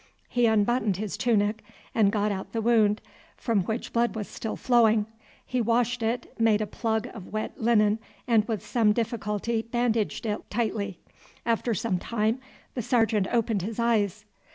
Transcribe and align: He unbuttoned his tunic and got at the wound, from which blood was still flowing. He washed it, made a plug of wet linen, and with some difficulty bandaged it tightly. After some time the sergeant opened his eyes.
He 0.27 0.47
unbuttoned 0.47 0.97
his 0.97 1.15
tunic 1.15 1.61
and 1.93 2.11
got 2.11 2.31
at 2.31 2.53
the 2.53 2.61
wound, 2.63 3.01
from 3.37 3.61
which 3.65 3.93
blood 3.93 4.15
was 4.15 4.27
still 4.27 4.55
flowing. 4.55 5.05
He 5.45 5.61
washed 5.61 6.01
it, 6.01 6.33
made 6.39 6.59
a 6.59 6.65
plug 6.65 7.05
of 7.13 7.31
wet 7.31 7.61
linen, 7.61 7.99
and 8.27 8.43
with 8.47 8.65
some 8.65 8.93
difficulty 8.93 9.61
bandaged 9.61 10.25
it 10.25 10.49
tightly. 10.49 10.97
After 11.45 11.75
some 11.75 11.99
time 11.99 12.39
the 12.73 12.81
sergeant 12.81 13.27
opened 13.31 13.61
his 13.61 13.77
eyes. 13.77 14.25